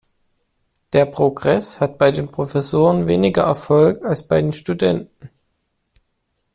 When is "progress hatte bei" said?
1.05-2.11